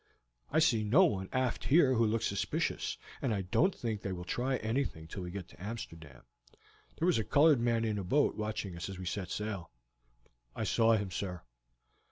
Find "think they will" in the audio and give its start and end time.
3.75-4.23